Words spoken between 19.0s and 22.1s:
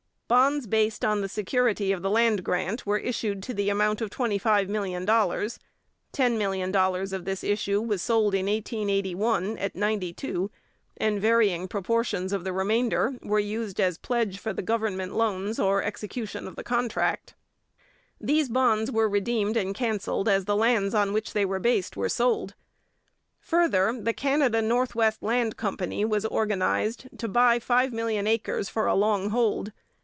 redeemed and cancelled as the lands on which they were based were